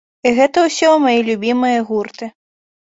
[0.29, 2.33] І гэта ўсё мае любімыя гурты.